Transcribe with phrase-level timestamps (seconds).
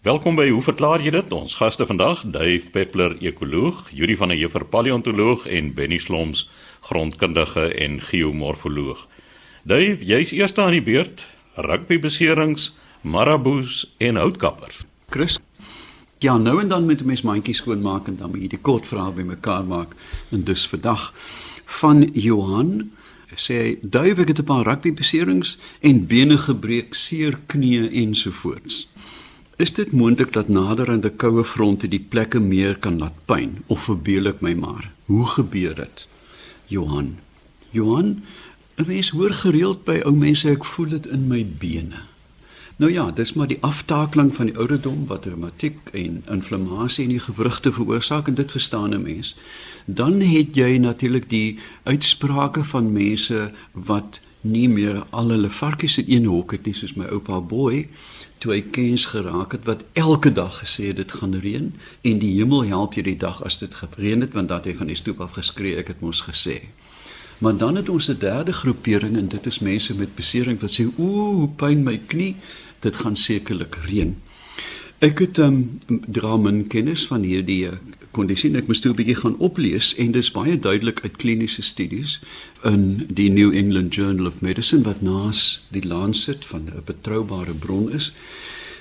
[0.00, 1.32] Welkom by Hoe verklaar jy dit?
[1.36, 6.46] Ons gaste vandag, Dave Peppler, ekoloog, Yuri van der Heever, paleontoloog en Benny Sloms,
[6.88, 9.02] grondkundige en geomorfoloog.
[9.68, 11.26] Dave, jy's eers aan die beurt.
[11.52, 12.70] Rugby beserings,
[13.04, 14.80] maraboes en houtkappers.
[15.12, 15.36] Chris.
[16.24, 18.86] Ja, nou en dan moet 'n mens mandjies skoonmaak en dan moet jy die kort
[18.88, 19.92] vrae bymekaar maak.
[20.30, 21.12] En dus vandag
[21.64, 22.90] van Johan
[23.36, 28.89] sê hy duif ek het 'n paar rugby beserings en bene gebreek, seer knieë ensovoorts.
[29.60, 34.30] Is dit moontlik dat naderende koue fronte die plekke meer kan laat pyn of verbeel
[34.30, 34.86] ek my maar?
[35.04, 36.06] Hoe gebeur dit?
[36.72, 37.18] Johan.
[37.70, 38.22] Johan,
[38.80, 42.00] 'n mens hoor gereeld by ou mense ek voel dit in my bene.
[42.76, 47.26] Nou ja, dis maar die aftakeling van die ouderdom wat reumatiek en inflammasie in die
[47.28, 49.36] gewrigte veroorsaak en dit verstaan 'n mens.
[49.84, 56.04] Dan het jy natuurlik die uitsprake van mense wat nie meer al hulle varkies in
[56.08, 57.88] een hok het nie soos my oupa Boy
[58.40, 61.66] toe hy kens geraak het wat elke dag gesê het dit gaan reën
[62.10, 64.88] en die hemel help jou die dag as dit gereën het want dat hy van
[64.88, 66.60] die stoep af geskree ek het mos gesê.
[67.40, 70.88] Maar dan het ons 'n derde groepering en dit is mense met besering wat sê
[70.96, 72.36] ooh pyn my knie
[72.80, 74.16] dit gaan sekerlik reën.
[74.98, 77.68] Ek het um, dra min kennis van hierdie
[78.10, 81.62] kondisie ek moes toe 'n bietjie gaan oplees en dit is baie duidelik uit kliniese
[81.62, 82.20] studies
[82.64, 87.92] in die New England Journal of Medicine wat naas die Lancet van 'n betroubare bron
[87.92, 88.12] is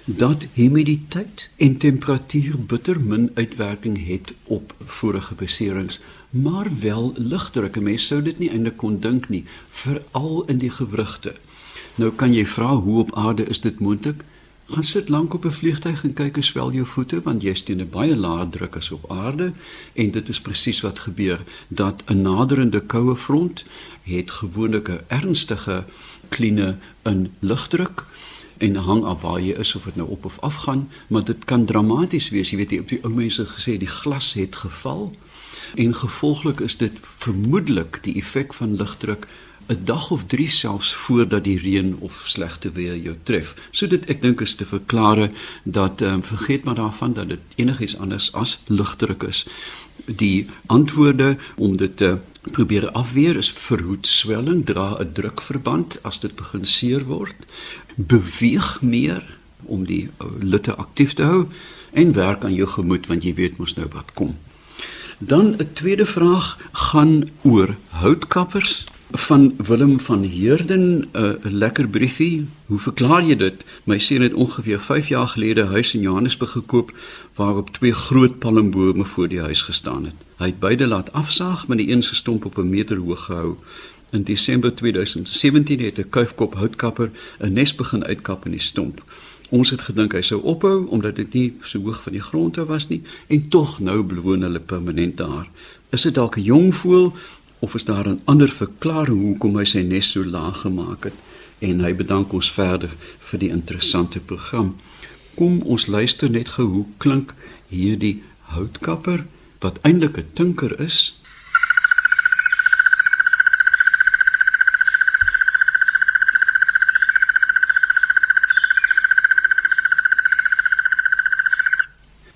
[0.06, 7.80] dat humiditeit en temperatuur bitter min uitwerking het op vorige beserings maar wel ligdruk.
[7.82, 11.36] Mense sou dit nie eintlik kon dink nie, veral in die gewrigte.
[11.96, 14.24] Nou kan jy vra hoe op aarde is dit moontlik?
[14.70, 17.82] Gaan sit lank op 'n vliegtyg en kyk hoe swel jou voete want jy's teen
[17.82, 19.52] 'n baie lae druk as op aarde.
[19.94, 23.66] En dit is presies wat gebeur dat 'n naderende koue front
[24.04, 25.84] het gewoonlik 'n ernstige
[26.28, 28.06] kline in lugdruk
[28.58, 31.46] en hang af waar jy is of dit nou op of af gaan maar dit
[31.46, 32.50] kan dramaties wees.
[32.50, 35.16] Jy weet jy op die ou mense gesê die glas het geval
[35.76, 39.28] en gevolglik is dit vermoedelik die effek van lugdruk
[39.70, 43.54] 'n dag of 3 selfs voordat die reën of slegte weer jou tref.
[43.72, 45.30] So dit ek dink is te verklare
[45.64, 49.46] dat ehm um, vergeet maar daarvan dat dit enigiets anders as lugdruk is.
[50.06, 56.36] Die antwoorde om dit te probeer afweer is verhoed swelling, dra 'n drukverband as dit
[56.36, 57.36] begin seer word,
[57.96, 60.10] beweeg meer om die
[60.40, 61.48] litte aktief te hou
[61.92, 64.38] en werk aan jou gemoed want jy weet mos nou wat kom.
[65.22, 72.48] Dan 'n tweede vraag gaan oor houtkappers van Willem van Heerden 'n uh, lekker briefie.
[72.66, 73.64] Hoe verklaar jy dit?
[73.84, 76.94] My seun het ongeveer 5 jaar gelede 'n huis in Johannesburg gekoop
[77.36, 80.16] waarop twee groot palmbome voor die huis gestaan het.
[80.38, 83.56] Hy het beide laat afsaag, maar die een se stomp op 'n meter hoog gehou.
[84.10, 89.04] In Desember 2017 het 'n kuifkop houtkapper 'n nes begin uitkap in die stomp.
[89.50, 92.68] Ons het gedink hy sou ophou omdat dit nie so hoog van die grond af
[92.70, 95.48] was nie en tog nou bewoon hulle permanent daar.
[95.90, 97.14] Is dit dalk 'n jong voël
[97.60, 101.18] of is daar 'n ander verklaring hoekom hy sy nes so laag gemaak het
[101.60, 102.90] en hy bedank ons verder
[103.20, 104.76] vir die interessante program.
[105.36, 107.34] Kom ons luister net gou hoe klink
[107.68, 109.26] hierdie houtkapper
[109.60, 111.19] wat eintlik 'n tinker is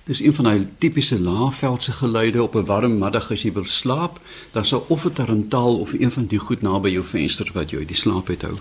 [0.04, 4.20] Dis een van daai tipiese laafveldse geluide op 'n warm middag as jy wil slaap,
[4.52, 7.84] dan sal of 'n tarantaal of een van die goed naby jou venster wat jou
[7.84, 8.56] die slaap het hou.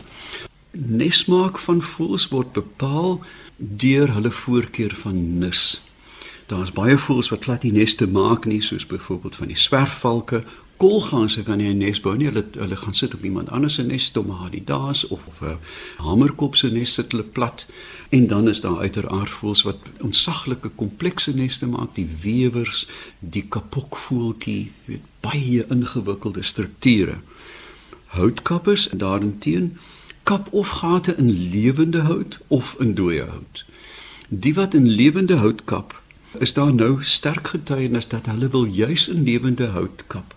[0.71, 3.21] Nesmaak van voëls word bepaal
[3.57, 5.81] deur hulle voorkeur van nis.
[6.45, 10.43] Daar's baie voëls wat glad nie neste maak nie, soos byvoorbeeld van die swerfvalke
[10.77, 12.27] kolganse kan nie 'n nes bou nie.
[12.27, 14.69] Hulle hulle gaan sit op iemand anders se nes, Tomahawk
[15.09, 15.57] of of 'n
[15.97, 17.65] hamerkop se nes sit hulle plat.
[18.09, 22.87] En dan is daar uiteraard voëls wat ontsaglike komplekse neste maak, die wewers,
[23.19, 27.15] die kapokvoeltjie, weet baie ingewikkelde strukture.
[28.05, 29.77] Houtkappers daarenteen
[30.23, 33.65] kap of gate in lewende hout of in dooie hout.
[34.27, 36.01] Die wat in lewende hout kap,
[36.39, 40.35] is daar nou sterk getuienis dat hulle wil juis in lewende hout kap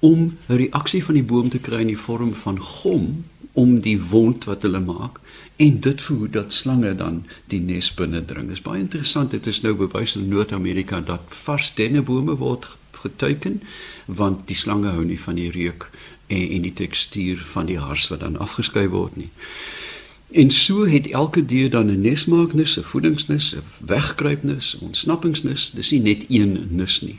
[0.00, 4.00] om 'n reaksie van die boom te kry in die vorm van gom om die
[4.02, 5.20] wond wat hulle maak
[5.56, 8.46] en dit verhoed dat slange dan die nes binnendring.
[8.46, 9.30] Dit is baie interessant.
[9.30, 13.62] Dit is nou bewys in Noord-Amerika dat vars dennebome word geteken
[14.06, 15.90] want die slange hou nie van die reuk
[16.26, 19.30] en en die tekstuur van die hars wat dan afgeskei word nie.
[20.30, 25.70] En so het elke dier dan 'n nesmaaknis, 'n voedingsnis, 'n wegkruipnis, ontsnappingsnis.
[25.74, 27.18] Dis nie net een nis nie.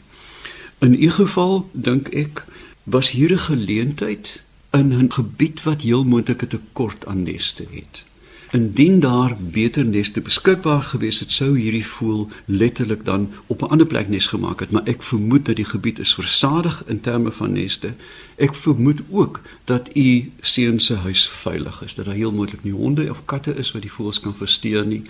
[0.80, 2.46] In 'n geval dink ek
[2.84, 8.06] was hier 'n geleentheid in 'n gebied wat heel moontlik 'n tekort aan neste het.
[8.52, 13.88] Indien daar beter neste beskikbaar gewees het, sou hierdie voël letterlik dan op 'n ander
[13.88, 17.52] plek nes gemaak het, maar ek vermoed dat die gebied is versadig in terme van
[17.52, 17.94] neste.
[18.36, 22.74] Ek vermoed ook dat u seun se huis veilig is, dat daar heel moontlik nie
[22.74, 25.02] honde of katte is wat die voëls kan versteur nie.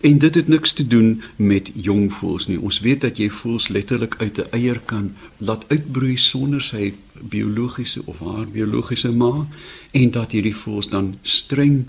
[0.00, 2.60] En dit het niks te doen met jong voëls nie.
[2.60, 8.02] Ons weet dat jy voëls letterlik uit 'n eier kan laat uitbroei sonder sy biologiese
[8.04, 9.46] of haar biologiese ma
[9.90, 11.86] en dat hierdie voëls dan streng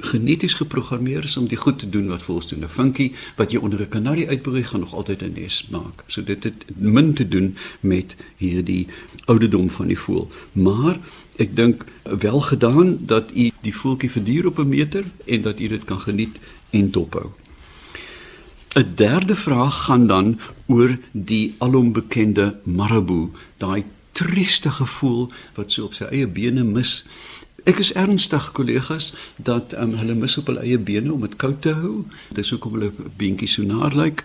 [0.00, 2.64] geneties geprogrammeer is om die goed te doen wat voels doen.
[2.64, 6.04] 'n Vinkie wat jy onder 'n kanarie uitbreek gaan nog altyd 'n nes maak.
[6.06, 8.86] So dit het min te doen met hierdie
[9.24, 10.28] ouderdom van die voël.
[10.52, 10.98] Maar
[11.36, 15.68] ek dink wel gedaan dat u die voeltjie verduur op 'n meter en dat u
[15.68, 16.36] dit kan geniet
[16.70, 17.30] en dophou.
[18.74, 25.94] 'n Derde vraag gaan dan oor die alombekende marabou, daai trieste gevoel wat so op
[25.94, 27.04] sy eie bene mis
[27.68, 31.60] Ek is ernstig kollegas dat um, hulle mis op hulle eie bene om dit koud
[31.64, 32.04] te hou.
[32.36, 34.24] Dis hoekom hulle beentjie so naar lyk.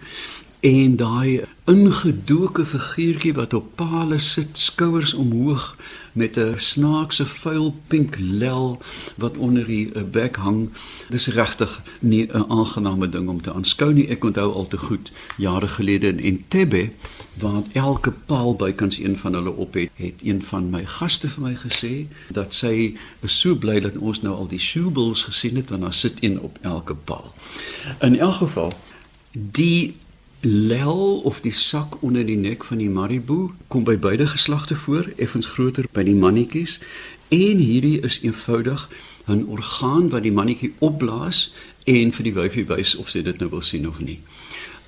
[0.65, 5.75] En daai ingedoke figuurtjie wat op pale sit, skouers omhoog
[6.13, 8.81] met 'n snaakse vuil pink lel
[9.15, 10.69] wat onder die eh, bek hang.
[11.09, 14.07] Dis regtig nie 'n aangename ding om te aanskou nie.
[14.07, 16.89] Ek onthou al te goed jare gelede in Entebbe
[17.33, 21.44] waar elke paal bykans een van hulle op het, het een van my gaste vir
[21.44, 25.69] my gesê dat sy is so bly dat ons nou al die shoebulls gesien het
[25.69, 27.33] want daar sit een op elke paal.
[28.00, 28.73] In elk geval
[29.31, 29.95] die
[30.45, 35.09] lel of die sak onder die nek van die maribou kom by beide geslagte voor,
[35.18, 36.80] effens groter by die mannetjies
[37.33, 38.89] en hierdie is eenvoudig
[39.27, 41.53] 'n orgaan wat die mannetjie opblaas
[41.83, 44.19] en vir die wyfie wys of sy dit nou wil sien of nie.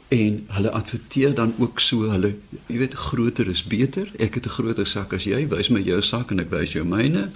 [0.07, 2.35] En hulle adverteer dan ook so hulle,
[2.67, 4.07] jy weet, groter is beter.
[4.19, 6.85] Ek het 'n groter sak as jy, wys my jou sak en ek wys jou
[6.85, 7.29] myne.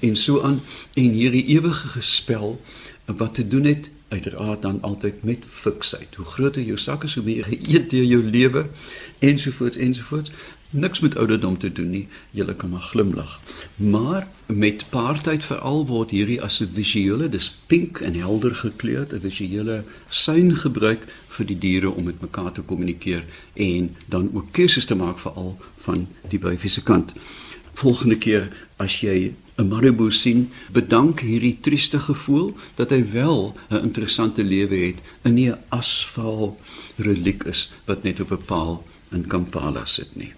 [0.00, 0.60] En so aan
[0.94, 2.60] en hierdie ewige gespel
[3.06, 6.14] wat te doen het uiteraard dan altyd met fiksheid.
[6.14, 8.66] Hoe groter jou sak is, hoe meer geëet deur jou lewe
[9.18, 10.30] ensovoorts ensovoorts.
[10.70, 12.08] Niks met ouderdom te doen nie.
[12.30, 13.40] Jy kan maar glimlag.
[13.76, 19.20] Maar met paartyd veral word hierdie as 'n visuele, dis pink en helder gekleurd, 'n
[19.20, 23.24] visuele sein gebruik vir die diere om met mekaar te kommunikeer
[23.54, 27.12] en dan ook keuses te maak veral van die wyfiese kant.
[27.72, 33.82] Volgende keer as jy 'n marabou sien, bedank hierdie trieste gevoel dat hy wel 'n
[33.82, 36.56] interessante lewe het en nie 'n asfaal
[36.96, 40.32] reliek is wat net op 'n paal in Kampala sit nie.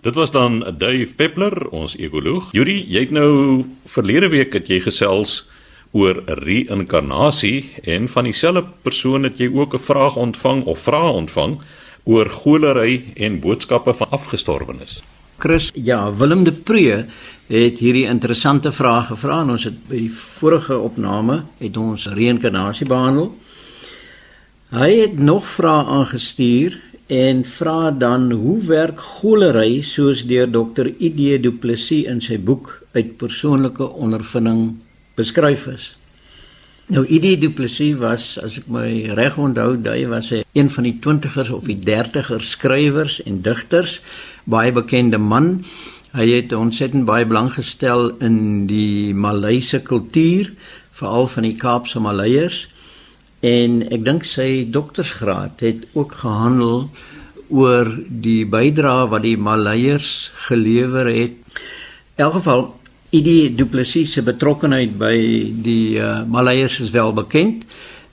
[0.00, 2.52] Dit was dan Dave Peppler, ons ekoloog.
[2.52, 5.50] Juri, jy het nou verlede week het jy gesels
[5.92, 11.60] oor reïnkarnasie en van dieselfde persoon het jy ook 'n vraag ontvang of vrae ontvang
[12.04, 15.02] oor golery en boodskappe van afgestorwenes.
[15.40, 17.04] Chris, ja, Willem de Pree
[17.48, 22.84] het hierdie interessante vraag gevra en ons het by die vorige opname het ons reïnkarnasie
[22.90, 23.30] behandel.
[24.76, 26.76] Hy het nog vrae aangestuur
[27.08, 30.92] en vra dan hoe werk golery soos deur Dr.
[30.92, 34.76] ID Du Plessis in sy boek uit persoonlike ondervinding
[35.16, 35.88] beskryf is.
[36.90, 40.84] Nou ID Du Plessis was as ek my reg onthou, hy was 'n een van
[40.84, 44.00] die 20ers of die 30ers skrywers en digters,
[44.50, 45.60] baie bekende man.
[46.10, 50.50] Hy het ontsettend baie belang gestel in die Malayse kultuur,
[50.98, 52.64] veral van die Kaapse Maleiers.
[53.46, 56.88] En ek dink sy doktorsgraad het ook gehandel
[57.50, 61.38] oor die bydrae wat die Maleiers gelewer het.
[62.18, 62.66] In elk geval,
[63.10, 65.14] die Du Plessis se betrokkeheid by
[65.64, 67.64] die uh, Maleiers is wel bekend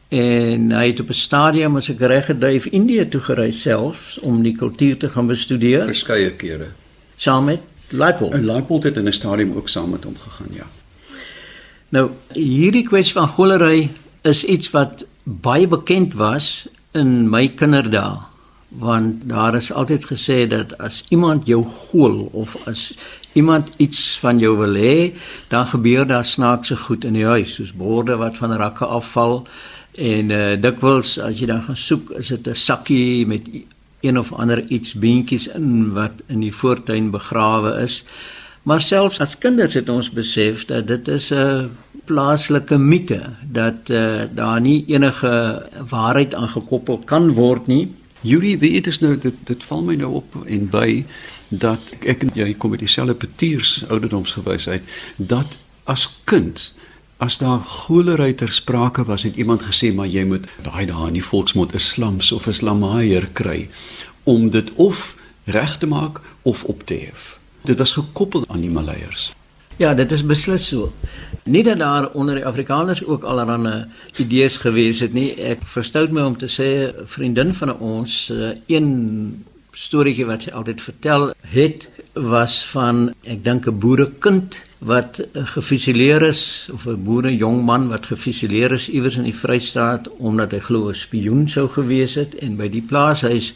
[0.09, 4.43] en hy het op 'n stadium as ek reg geduif Indië toe gereis selfs om
[4.43, 5.83] die kultuur te gaan bestudeer.
[5.83, 6.67] Verskeie kere.
[7.15, 7.59] Saam met
[7.89, 8.33] Leipold.
[8.33, 10.65] En Leipold het in 'n stadium ook saam met hom gegaan, ja.
[11.89, 13.89] Nou, hierdie kwessie van golery
[14.21, 18.17] is iets wat baie bekend was in my kinderdae,
[18.67, 22.93] want daar is altyd gesê dat as iemand jou gool of as
[23.33, 25.13] iemand iets van jou wil hê,
[25.47, 29.47] dan gebeur daar snaakse goed in die huis, soos borde wat van rakke afval
[29.97, 33.49] en uh, dikwels as jy dan gaan soek, is dit 'n sakkie met
[34.01, 38.03] een of ander iets beentjies in wat in die voortuin begrawe is.
[38.63, 41.69] Maar selfs as kinders het ons besef dat dit is 'n
[42.05, 47.91] plaaslike mite dat uh, daar nie enige waarheid aangekoppel kan word nie.
[48.21, 51.05] Julie weet dit is nou dit dit val my nou op en by
[51.47, 54.83] dat ek en jy kom met dieselfde petiers ouderdomsgewysheid
[55.15, 56.73] dat as kind
[57.17, 61.17] As daar golery ter sprake was, het iemand gesê maar jy moet daai daar in
[61.17, 63.69] die volksmond 'n slams of 'n slamaier kry
[64.23, 67.39] om dit of reg te maak of op te hef.
[67.63, 69.33] Dit was gekoppel aan die Maleiers.
[69.77, 70.93] Ja, dit is beslis so.
[71.43, 73.85] Nie dat daar onder die Afrikaners ook allerlei
[74.17, 75.33] idees gewees het nie.
[75.41, 80.49] Ek verstout my om te sê 'n vriendin van ons, uh, een storieetjie wat sy
[80.49, 87.35] altyd vertel het was van ek dink 'n boerekind wat gefusileer is of 'n boere
[87.35, 91.67] jong man wat gefusileer is iewers in die Vrystaat omdat hy glo 'n spioen sou
[91.67, 93.53] gewees het en by die plaashuis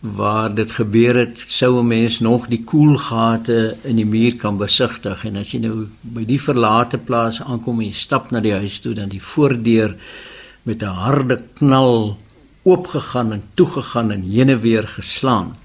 [0.00, 5.24] waar dit gebeur het sou 'n mens nog die koelgate in die muur kan besigtig
[5.24, 8.80] en as jy nou by die verlate plaas aankom en jy stap na die huis
[8.80, 9.96] toe dan die voordeur
[10.62, 12.16] met 'n harde knal
[12.62, 15.56] oopgegaan en toegegaan en heen en weer geslaan.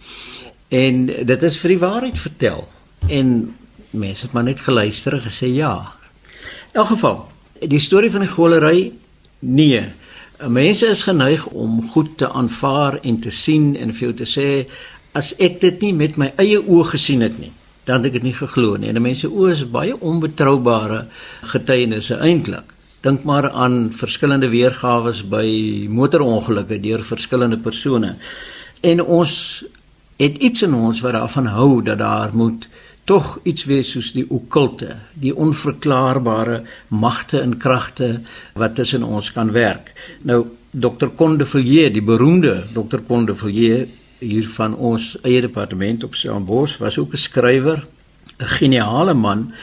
[0.67, 2.67] En dit is vir die waarheid vertel.
[3.07, 3.55] En
[3.95, 5.73] mense het maar net geluister en gesê ja.
[6.73, 7.21] In elk geval,
[7.59, 8.91] die storie van die golery
[9.39, 9.83] nee.
[10.47, 14.47] Mense is geneig om goed te aanvaar en te sien en vir jou te sê
[15.15, 17.53] as ek dit nie met my eie oë gesien het nie,
[17.87, 18.91] dan het ek dit nie geglo nie.
[18.91, 21.05] En mense oë is baie onbetroubare
[21.53, 22.73] getuienisse eintlik.
[23.05, 25.47] Dink maar aan verskillende weergawe by
[25.93, 28.15] motorongelukke deur verskillende persone.
[28.81, 29.63] En ons
[30.17, 32.67] het iets in ons wat daarvan hou dat daar moet
[33.05, 38.21] tog iets wees soos die okkulte, die onverklaarbare magte en kragte
[38.53, 39.93] wat tussen ons kan werk.
[40.21, 41.13] Nou Dr.
[41.15, 42.99] Condevilliers, die beroemde Dr.
[43.07, 47.85] Condevilliers hier van ons eie departement op Stellenbosch was ook 'n skrywer,
[48.39, 49.53] 'n geniale man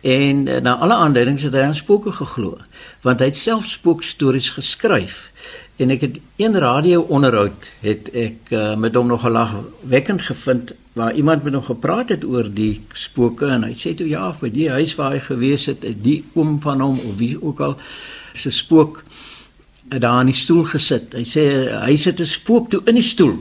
[0.00, 2.56] En uh, na alle aanduidings het hy aan spooke geglo,
[3.04, 5.26] want hy het self spookstories geskryf.
[5.80, 11.14] En ek het een radio-onderhoud het ek uh, met hom nog gelag wekkend gevind waar
[11.14, 14.70] iemand met hom gepraat het oor die spooke en hy sê toe ja, by die
[14.70, 17.76] huis waar hy gewees het, het die oom van hom of wie ook al
[18.34, 19.04] se spook
[19.90, 21.14] daar in die stoel gesit.
[21.14, 21.44] Hy sê
[21.82, 23.38] hy sit 'n spook toe in die stoel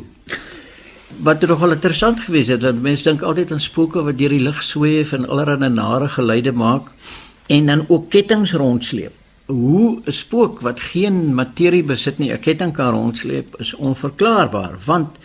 [1.17, 4.61] wat nogal interessant gewees het want mense dink altyd aan spooke wat deur die lug
[4.63, 6.91] sweef en allerlei nare geluide maak
[7.47, 9.13] en dan ook kettinge rondsleep.
[9.45, 15.17] Hoe 'n spook wat geen materie besit nie, 'n ketting kan rondsleep is onverklaarbaar want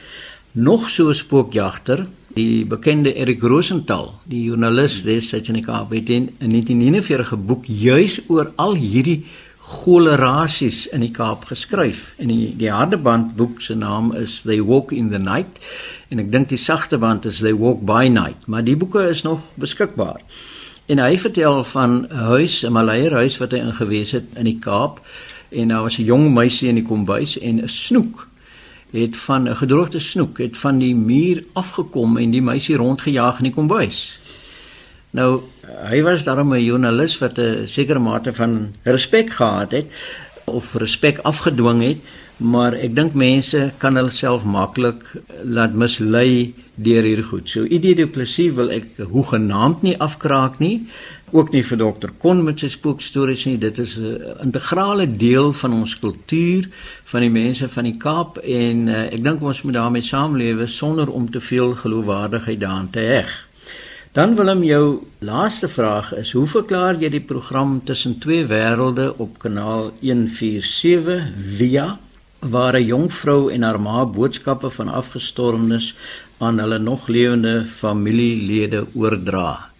[0.54, 6.08] nog so 'n spookjagter, die bekende Erik Rosenthal, die joernalis destyds in die Kaap het
[6.08, 9.24] in 1949 geboek juis oor al hierdie
[9.58, 12.12] golerasies in die Kaap geskryf.
[12.16, 15.58] En die die harde band boek se naam is They Walk in the Night
[16.08, 19.22] en ek dink die sagte band is They Walk by Night, maar die boeke is
[19.22, 20.20] nog beskikbaar.
[20.86, 25.00] En hy vertel van 'n huis, 'n Malaierhuis wat hy ingewees het in die Kaap
[25.50, 28.28] en daar was 'n jong meisie in die kombuis en 'n snoek
[28.94, 33.44] het van 'n gedroogde snoek het van die muur afgekom en die meisie rondgejaag in
[33.44, 34.18] die kombuis.
[35.10, 35.42] Nou
[35.90, 39.86] hy was daarom 'n joernalis wat 'n sekere mate van respek gehad het
[40.44, 41.98] of respek afgedwing het,
[42.36, 45.04] maar ek dink mense kan hulself maklik
[45.46, 47.46] laat mislei deur hier goed.
[47.48, 50.88] So idee die plesier wil ek hoegenaamd nie afkraak nie,
[51.34, 53.56] ook nie vir dokter Kon met sy spookstories nie.
[53.58, 56.68] Dit is 'n integrale deel van ons kultuur
[57.04, 61.10] van die mense van die Kaap en uh, ek dink ons moet daarmee saamlewe sonder
[61.10, 63.48] om te veel geloofwaardigheid daaraan te heg.
[64.12, 69.14] Dan wil hom jou laaste vraag is hoe verklaar jy die program tussen twee wêrelde
[69.18, 71.98] op kanaal 147 via
[72.50, 75.94] waar 'n jong vrou en haar ma boodskappe van afgestorwenes
[76.38, 79.70] aan hulle nog lewende familielede oordra.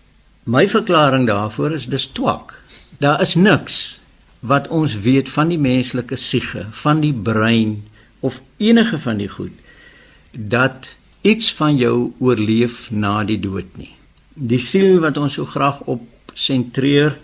[0.45, 2.55] My verklaring daarvoor is dis twak.
[2.99, 4.01] Daar is niks
[4.41, 7.85] wat ons weet van die menslike siege, van die brein
[8.21, 9.53] of enige van die goed
[10.31, 13.95] dat iets van jou oorleef na die dood nie.
[14.35, 16.03] Die siel wat ons so graag op
[16.35, 17.17] sentreer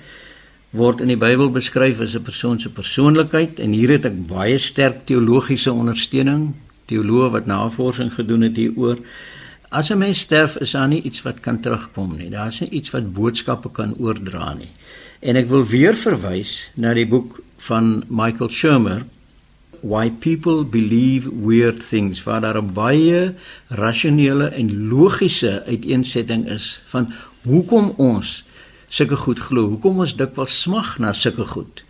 [0.70, 4.58] word in die Bybel beskryf as 'n persoon se persoonlikheid en hier het ek baie
[4.58, 6.54] sterk teologiese ondersteuning,
[6.86, 8.98] teoloë wat navorsing gedoen het hieroor.
[9.70, 12.30] As 'n mens sterf, is daar nie iets wat kan terugkom nie.
[12.30, 14.70] Daar is nie iets wat boodskappe kan oordra nie.
[15.20, 19.04] En ek wil weer verwys na die boek van Michael Shermer
[19.80, 23.34] why people believe weird things waar daar 'n baie
[23.68, 27.12] rasionele en logiese uiteensetting is van
[27.42, 28.44] hoekom ons
[28.90, 31.84] sulke goed glo, hoekom ons dikwels smag na sulke goed.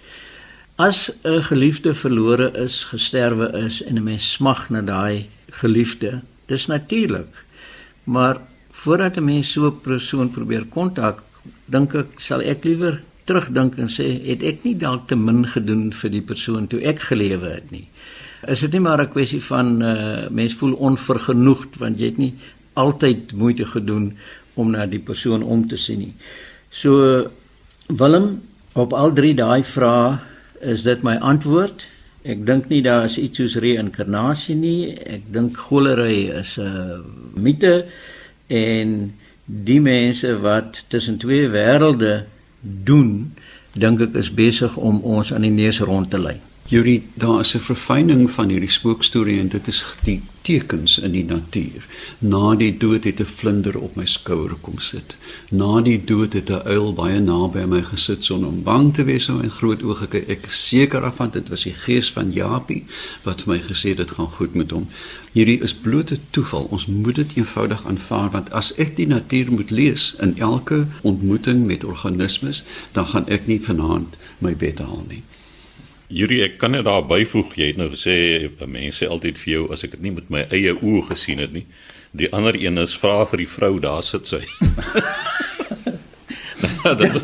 [0.76, 6.66] As 'n geliefde verlore is, gesterwe is en 'n mens smag na daai geliefde, dis
[6.66, 7.32] natuurlik.
[8.04, 8.36] Maar
[8.70, 11.22] voordat 'n mens so 'n persoon probeer kontak,
[11.66, 15.92] dink ek sal ek liewer terugdink en sê het ek nie dalk te min gedoen
[15.92, 17.88] vir die persoon toe ek gelewe het nie.
[18.48, 22.34] Is dit nie maar 'n kwessie van uh mens voel onvergenoegd want jy het nie
[22.74, 24.16] altyd moeite gedoen
[24.54, 26.14] om na die persoon om te sien nie.
[26.70, 27.30] So
[27.86, 30.18] Willem op al drie daai vrae
[30.60, 31.82] is dit my antwoord.
[32.22, 34.92] Ek dink nie daar is iets soos reïnkarnasie nie.
[34.94, 37.02] Ek dink golery is 'n
[37.34, 37.86] mite
[38.46, 39.14] en
[39.46, 42.24] die mense wat tussen twee wêrelde
[42.60, 43.34] doen,
[43.72, 46.38] dink ek is besig om ons aan die neus rond te lei.
[46.70, 51.24] Yuri, daar is 'n verfyning van hierdie spookstorie en dit is die tekens in die
[51.24, 51.86] natuur.
[52.18, 55.16] Na die dood het 'n vlinder op my skouer kom sit.
[55.48, 59.28] Na die dood het 'n uil baie naby my gesit sonder om bang te wees
[59.28, 60.28] om my groot oë gekyk.
[60.28, 62.84] Ek is seker af van dit was die gees van Japie
[63.22, 64.86] wat my gesê dit gaan goed met hom.
[65.32, 66.64] Hierdie is blote toeval.
[66.70, 71.66] Ons moet dit eenvoudig aanvaar want as ek die natuur moet lees in elke ontmoeting
[71.66, 72.62] met organismes,
[72.92, 75.22] dan gaan ek nie vanaand my bed haal nie.
[76.10, 79.84] Yuri, ek kan net daar byvoeg, jy het nou gesê mense altyd vir jou as
[79.86, 81.68] ek dit nie met my eie oë gesien het nie.
[82.18, 84.40] Die ander een is vra vir die vrou, daar sit sy.
[87.02, 87.18] dit,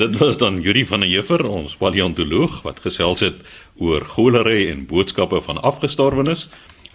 [0.00, 3.42] dit was dan Yuri van der Juffer, ons paleontoloog wat gesels het
[3.76, 6.46] oor golery en boodskappe van afgestorwenes.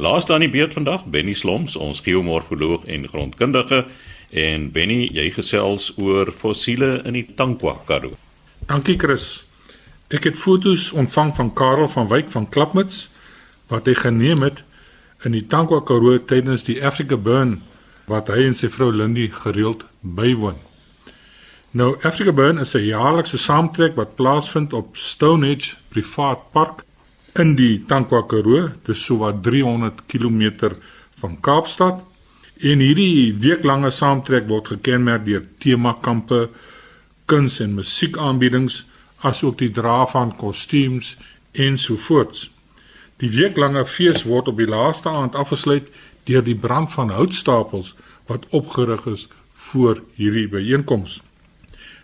[0.01, 3.83] Laaste aan die beurt vandag, Benny Sloms, ons geomorfoloog en grondkundige
[4.33, 8.17] en Benny, jy gesels oor fossiele in die Tankwa Karoo.
[8.65, 9.48] Dankie Chris.
[10.09, 13.09] Ek het foto's ontvang van Karel van Wyk van Klapmuts
[13.69, 14.63] wat hy geneem het
[15.21, 17.59] in die Tankwa Karoo tydens die Africa Burn
[18.09, 20.57] wat hy en sy vrou Lindy gereeld bywoon.
[21.77, 26.83] Nou Africa Burn is 'n jaarlikse saamtrek wat plaasvind op Stonehenge Privaat Park
[27.35, 30.73] in die Tankwa Karoo, dit is so wat 300 km
[31.19, 32.03] van Kaapstad.
[32.57, 36.49] En hierdie weeklange saamtrek word gekenmerk deur temakampe,
[37.25, 38.88] kuns en musiekaanbiedings
[39.21, 41.17] asook die dra van kostuums
[41.51, 42.49] ensovoorts.
[43.19, 45.87] Die weeklange fees word op die laaste aand afgesluit
[46.23, 47.95] deur die brand van houtstapels
[48.29, 51.21] wat opgerig is voor hierdie byeenkoms.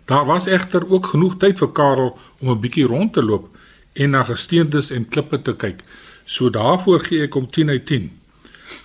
[0.04, 3.48] Daar was egter ook genoeg tyd vir Karel om 'n bietjie rond te loop
[3.92, 5.82] en na gesteentes en klippe te kyk.
[6.24, 8.10] So daarvoor gee ek hom 10 uit 10.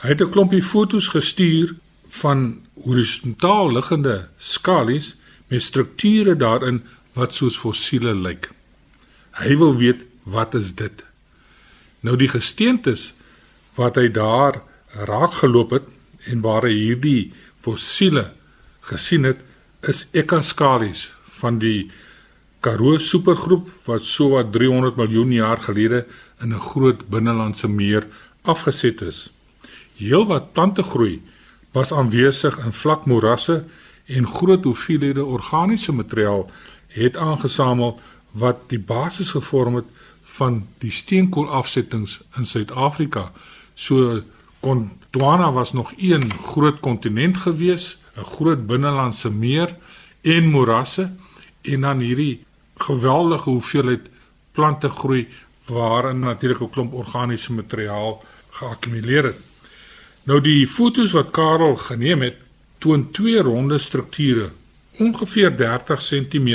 [0.01, 1.75] Hy het 'n klompie foto's gestuur
[2.07, 5.15] van horisontaal liggende skalies
[5.47, 8.49] met strukture daarin wat soos fossiele lyk.
[9.39, 11.03] Hy wil weet wat is dit?
[12.01, 13.11] Nou die gesteentes
[13.77, 14.61] wat hy daar
[15.07, 15.87] raak geloop het
[16.31, 18.31] en waar hy hierdie fossiele
[18.85, 19.39] gesien het,
[19.81, 21.09] is Ekaskalis
[21.41, 21.89] van die
[22.61, 26.05] Karoo supergroep wat so wat 300 miljoen jaar gelede
[26.41, 28.05] in 'n groot binnelandse meer
[28.41, 29.31] afgeset is.
[29.97, 31.21] Heelwat plante groei
[31.73, 33.65] was aanwesig in vlak morasse
[34.05, 36.51] en groot hoeveelhede organiese materiaal
[36.91, 37.99] het aangesamel
[38.31, 39.85] wat die basis gevorm het
[40.23, 43.31] van die steenkoolafsettings in Suid-Afrika.
[43.73, 44.21] So
[44.61, 49.75] Gondwana was nog een groot kontinent gewees, 'n groot binnelandse meer
[50.21, 51.11] en morasse
[51.61, 52.43] en dan hierdie
[52.75, 54.09] geweldige hoeveelheid
[54.51, 55.27] plante groei
[55.65, 59.39] waarin natuurlik 'n klomp organiese materiaal geakkumuleer het.
[60.23, 62.35] Nou die fotos wat Karel geneem het,
[62.77, 64.51] toon twee ronde strukture
[65.01, 66.49] ongeveer 30 cm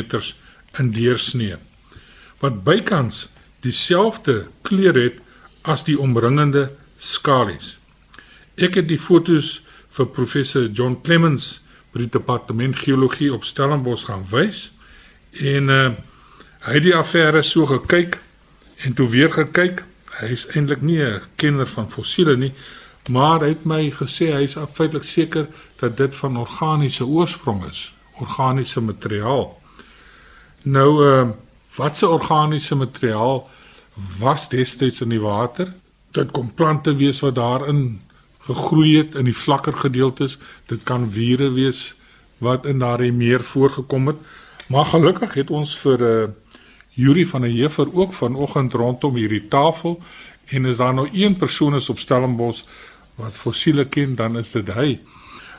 [0.79, 1.57] in deursnee
[2.43, 3.27] wat bykans
[3.65, 5.23] dieselfde kleur het
[5.63, 7.77] as die omringende skalies.
[8.57, 9.61] Ek het die fotos
[9.97, 11.57] vir professor John Clemens
[11.93, 14.69] by die departement geologie op Stellenbosch gaan wys
[15.41, 15.89] en uh,
[16.69, 18.21] hy het die affære so gekyk
[18.85, 19.83] en toe weer gekyk.
[20.21, 22.53] Hy is eintlik nie 'n kenner van fossiele nie,
[23.09, 25.49] maar hy het my gesê hy is feitelik seker
[25.81, 29.51] dat dit van organiese oorsprong is organiese materiaal.
[30.63, 31.29] Nou uh
[31.77, 33.49] wat se organiese materiaal
[34.19, 35.75] was destyds in die water?
[36.17, 38.01] Dit kom plante wees wat daarin
[38.47, 40.39] gegroei het in die vlakker gedeeltes.
[40.67, 41.95] Dit kan vure wees
[42.39, 44.17] wat in daardie meer voorgekom het.
[44.67, 46.29] Maar gelukkig het ons vir 'n uh, eh,
[46.97, 50.01] Yuri van der Heever ook vanoggend rondom hierdie tafel
[50.47, 52.63] en is daar nou een persoon is op Stellenbosch
[53.15, 55.01] wat fossiele ken, dan is dit hy.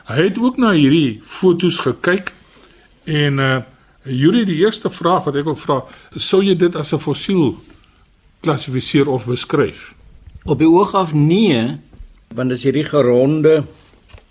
[0.08, 2.32] Hy het ook na hierdie fotos gekyk
[3.08, 3.58] En uh
[4.08, 5.74] Julie, die eerste vraag wat ek wil vra,
[6.16, 7.58] sou jy dit as 'n fossiel
[8.40, 9.92] klassifiseer of beskryf?
[10.44, 11.76] Op die oog af nee,
[12.32, 13.64] want dit is hierdie geronde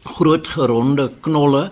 [0.03, 1.71] groot geronde knolle.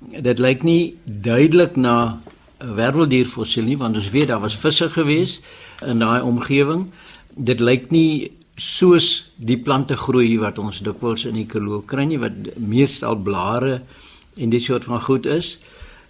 [0.00, 2.18] Dit lyk nie duidelik na
[2.58, 5.40] 'n werveldierfossiel nie, want ons weet daar was visse gewees
[5.86, 6.90] in daai omgewing.
[7.36, 12.18] Dit lyk nie soos die plante groei wat ons dikwels in die Karoo kry nie
[12.18, 13.82] wat meestal blare
[14.36, 15.58] en dit soort van goed is.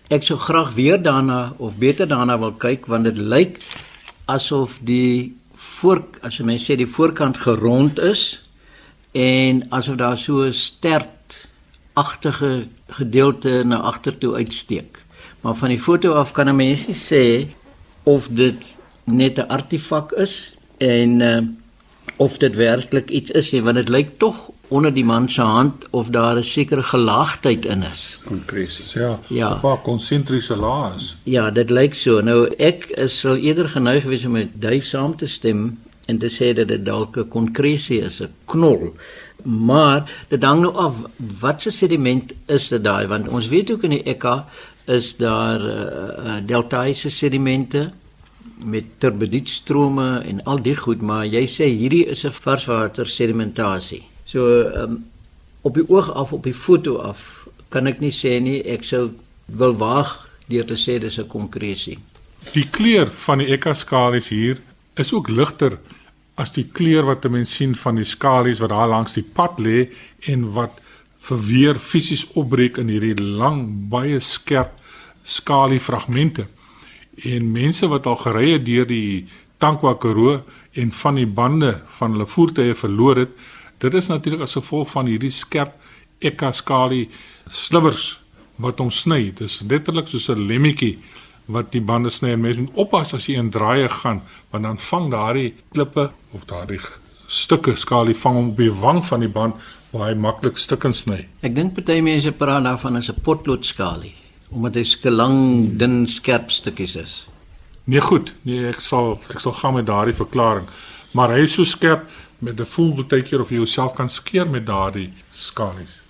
[0.06, 3.56] Ek sou graag weer daarna of beter daarna wil kyk want dit lyk
[4.30, 8.38] asof die voor as jy mens sê die voorkant gerond is
[9.18, 11.48] en asof daar so 'n stert
[11.98, 15.02] agtige gedeelte na agtertoe uitsteek.
[15.40, 17.48] Maar van die foto af kan 'n mens sê
[18.04, 21.42] of dit net 'n artefak is en uh,
[22.16, 25.86] of dit werklik iets is nie want dit lyk tog onder die man se hand
[25.90, 28.18] of daar 'n sekere gelaagdheid in is.
[28.24, 28.92] Konkreties.
[28.92, 29.18] Ja.
[29.26, 29.52] Ja.
[29.52, 31.16] Of waar konsentriese lae is.
[31.22, 32.20] Ja, dit lyk so.
[32.20, 36.28] Nou ek is sal eerder geneig wees om met Dave saam te stem en te
[36.28, 38.94] sê dat dit dalk 'n konkresie is, 'n knol.
[39.42, 40.94] Maar dit hang nou af
[41.40, 44.46] wat se sediment is dit daai want ons weet ook in die Ekka
[44.84, 47.90] is daar uh, deltaiese sedimente
[48.64, 54.15] met turbidietstrome en al die goed, maar jy sê hierdie is 'n varswater sedimentasie.
[54.36, 55.04] So um,
[55.64, 59.06] op die oog af op die foto af kan ek nie sê nie, ek sou
[59.48, 60.10] wil waag
[60.50, 61.96] deur te sê dis 'n konkresie.
[62.52, 64.60] Die kleur van die ekkaskalies hier
[64.94, 65.78] is ook ligter
[66.36, 69.58] as die kleur wat 'n mens sien van die skalies wat daar langs die pad
[69.58, 69.88] lê
[70.28, 70.84] en wat
[71.18, 74.72] verweer fisies opbreek in hierdie lang baie skerp
[75.24, 76.46] skaliefragmente.
[77.24, 79.26] En mense wat al gery het deur die
[79.58, 83.30] Tankwa Karoo en van die bande van hulle voertuie verloor het,
[83.78, 85.74] dit is natuurlik as gevolg van hierdie skerp
[86.24, 87.08] ekkaskalie
[87.50, 88.18] slivers
[88.56, 89.32] wat hom sny.
[89.32, 90.98] Dit is letterlik soos 'n lemmetjie
[91.46, 94.78] wat die bande sny en mense moet oppas as jy in draaie gaan want dan
[94.78, 96.80] vang daardie klippe of daardie
[97.28, 99.54] stukke skalie vang hom op die wang van die band
[99.92, 101.26] waar hy maklik stukke sny.
[101.42, 104.14] Ek dink party mense praat daarvan as 'n potloodskalie
[104.50, 107.26] omdat dit sulke lang dun skerp stukkies is.
[107.84, 110.66] Nee goed, nee ek sal ek sal gaan met daardie verklaring.
[111.12, 114.50] Maar hy is so skerp met 'n voel baie keer of jy jouself kan skeer
[114.50, 116.00] met daardie skalies.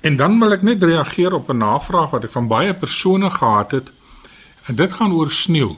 [0.00, 3.70] En dan wil ek net reageer op 'n navraag wat ek van baie persone gehad
[3.70, 3.92] het.
[4.66, 5.76] En dit gaan oor sneeu.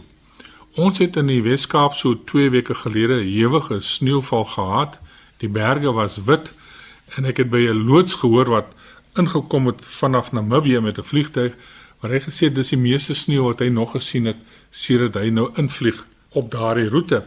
[0.75, 4.99] Ons het in die Wes-Kaap so 2 weke gelede 'n ewige sneeuval gehad.
[5.37, 6.53] Die berge was wit
[7.17, 8.67] en ek het by 'n loods gehoor wat
[9.15, 11.53] ingekom het vanaf Namibië met 'n vliegtyg
[12.01, 14.37] waar hy gesê dis die meeste sneeu wat hy nog gesien het
[14.71, 17.25] sedert hy nou invlieg op daardie roete.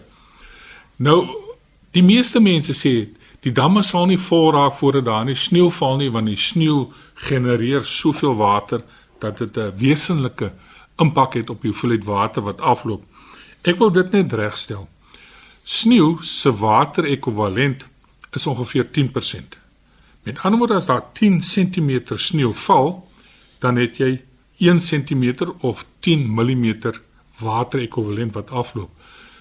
[0.96, 1.28] Nou
[1.92, 3.10] die meeste mense sê
[3.44, 6.90] die damme sal nie vol raak voordat daar nie sneeu val nie want die sneeu
[7.28, 8.84] genereer soveel water
[9.20, 10.52] dat dit 'n wesenlike
[11.00, 13.04] impak het op die hoeveelheid water wat afloop.
[13.64, 14.88] Ek wil dit net regstel.
[15.64, 17.86] Sneeu se waterekwivalent
[18.32, 19.58] is ongeveer 10%.
[20.24, 23.08] Met ander woorde as daar 10 cm sneeu val,
[23.60, 24.22] dan het jy
[24.58, 26.94] 1 cm of 10 mm
[27.40, 28.90] waterekwivalent wat afloop.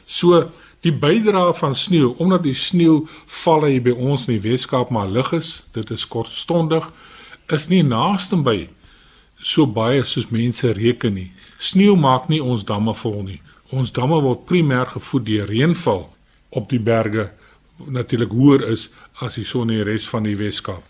[0.06, 0.50] So
[0.88, 3.04] die bydrae van sneeu, omdat die sneeu
[3.42, 6.88] val hier by ons in die Weskaap maar lig is, dit is kortstondig,
[7.52, 8.68] is nie naaste by
[9.38, 11.30] so baie soos mense reken nie.
[11.58, 13.40] Sneeu maak nie ons damme vol nie.
[13.70, 16.06] Ons damme word primêr gevoed deur reënval
[16.56, 17.30] op die berge
[17.86, 18.88] natuurlik hoër is
[19.22, 20.82] as die son in die res van die Weskaap.